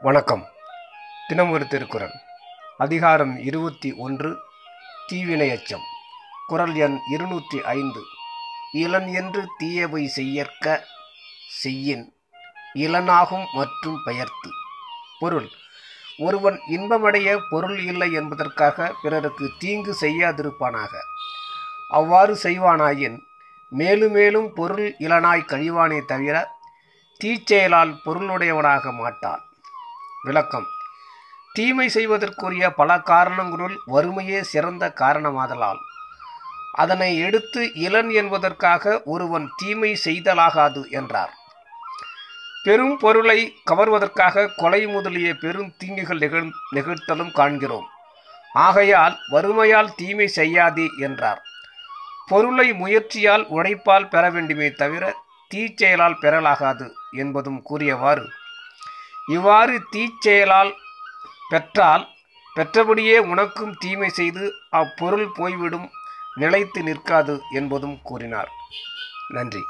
[0.00, 0.46] வணக்கம்.
[1.28, 2.12] தினம் ஒரு திருக்குறள்.
[2.78, 4.38] அதிகாரம் இருபத்தி ஒன்று
[5.06, 5.80] தீவினை அச்சம்
[6.46, 8.00] குரல் எண் இருநூற்றி ஐந்து.
[8.72, 10.84] இளன் என்று தீயவை செய்யற்க
[11.48, 12.14] செய்யின்
[12.74, 14.50] இளனாகும் மற்றும் பெயர்த்து.
[15.18, 15.48] பொருள்
[16.18, 20.90] ஒருவன் இன்பமடைய பொருள் இல்லை என்பதற்காக பிறருக்கு தீங்கு செய்யாதிருப்பானாக.
[21.88, 23.18] அவ்வாறு செய்வானாயின்
[23.68, 26.50] மேலும் மேலும் பொருள் இளனாய் கழிவானே தவிர
[27.24, 29.44] தீச்செயலால் பொருளுடையவனாக மாட்டான்.
[30.26, 30.66] விளக்கம்.
[31.52, 35.80] தீமை செய்வதற்குரிய பல காரணங்களுள் வறுமையே சிறந்த காரணமாதலால்.
[36.72, 41.32] அதனை எடுத்து இளன் என்பதற்காக ஒருவன் தீமை செய்தலாகாது என்றார்.
[42.64, 43.38] பெரும் பொருளை
[43.70, 47.86] கவர்வதற்காக கொலை முதலிய பெரும் தீங்குகள் நிகழ் நிகழ்த்தலும் காண்கிறோம்.
[48.52, 51.40] ஆகையால் வறுமையால் தீமை செய்யாதே என்றார்.
[52.26, 55.04] பொருளை முயற்சியால் உழைப்பால் பெற வேண்டுமே தவிர
[55.50, 58.24] தீச்செயலால் பெறலாகாது என்பதும் கூறியவாறு
[59.26, 60.72] இவ்வாறு தீச்செயலால்
[61.48, 62.08] பெற்றால்
[62.56, 65.90] பெற்றபடியே உனக்கும் தீமை செய்து அப்பொருள் போய்விடும்
[66.34, 68.50] நிலைத்து நிற்காது என்பதும் கூறினார்.
[69.28, 69.62] நன்றி.